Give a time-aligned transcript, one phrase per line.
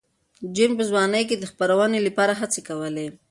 [0.55, 3.07] جین په ځوانۍ کې د خپرونې لپاره هڅې کولې.